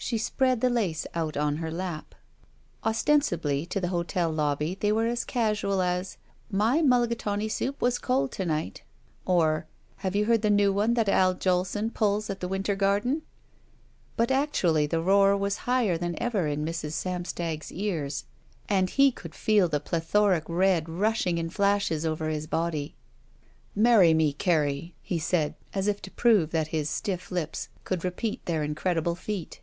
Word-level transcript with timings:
She 0.00 0.16
spread 0.16 0.62
the 0.62 0.70
lace 0.70 1.06
out 1.14 1.36
on 1.36 1.56
her 1.56 1.70
lap. 1.70 2.14
Ostensibly 2.82 3.66
to 3.66 3.78
the 3.80 3.88
hotel 3.88 4.30
lobby 4.30 4.74
they 4.80 4.90
were 4.90 5.04
as 5.06 5.22
casual 5.24 5.82
as, 5.82 6.16
"My 6.50 6.80
mulligatawny 6.80 7.48
soup 7.50 7.82
was 7.82 7.98
cold 7.98 8.32
to 8.32 8.46
night," 8.46 8.84
or, 9.26 9.66
"Have 9.96 10.16
you 10.16 10.24
heard 10.24 10.40
the 10.40 10.48
new 10.48 10.72
one 10.72 10.94
that 10.94 11.10
Al 11.10 11.34
Jolson 11.34 11.90
pulls 11.92 12.30
at 12.30 12.40
the 12.40 12.48
Winter 12.48 12.74
Garden?" 12.74 13.20
But 14.16 14.30
actually 14.30 14.86
the 14.86 15.02
roar 15.02 15.36
was 15.36 15.56
higher 15.68 15.98
than 15.98 16.16
ever 16.22 16.46
in 16.46 16.64
Mrs. 16.64 16.92
Samstag's 16.92 17.70
ears 17.72 18.24
and 18.66 18.88
he 18.88 19.12
cotdd 19.12 19.34
feel 19.34 19.68
the 19.68 19.80
plethoric 19.80 20.44
red 20.48 20.88
rushing 20.88 21.36
in 21.36 21.50
flashes 21.50 22.06
over 22.06 22.28
his 22.30 22.46
body, 22.46 22.78
J3 22.78 22.84
SHE 22.84 22.84
WALKS 22.84 23.76
IN 23.76 23.82
BEAUTY 23.82 23.96
*'Many 24.06 24.14
me, 24.14 24.32
Carrie," 24.32 24.94
he 25.02 25.18
said, 25.18 25.54
as 25.74 25.86
if 25.86 26.00
to 26.00 26.10
prove 26.12 26.50
that 26.52 26.68
his 26.68 26.88
stiff 26.88 27.30
lips 27.30 27.68
could 27.84 28.04
repeat 28.04 28.42
their 28.46 28.62
incredible 28.62 29.16
feat. 29.16 29.60